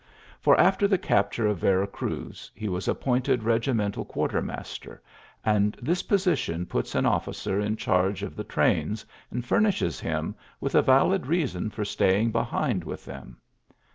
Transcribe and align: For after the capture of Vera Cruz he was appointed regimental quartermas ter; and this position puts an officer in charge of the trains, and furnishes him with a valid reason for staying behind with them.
For 0.39 0.59
after 0.59 0.87
the 0.87 0.97
capture 0.97 1.45
of 1.45 1.59
Vera 1.59 1.85
Cruz 1.85 2.49
he 2.55 2.67
was 2.67 2.87
appointed 2.87 3.43
regimental 3.43 4.03
quartermas 4.03 4.79
ter; 4.81 4.99
and 5.45 5.77
this 5.79 6.01
position 6.01 6.65
puts 6.65 6.95
an 6.95 7.05
officer 7.05 7.59
in 7.59 7.75
charge 7.75 8.23
of 8.23 8.35
the 8.35 8.43
trains, 8.43 9.05
and 9.29 9.45
furnishes 9.45 9.99
him 9.99 10.33
with 10.59 10.73
a 10.73 10.81
valid 10.81 11.27
reason 11.27 11.69
for 11.69 11.85
staying 11.85 12.31
behind 12.31 12.83
with 12.83 13.05
them. 13.05 13.37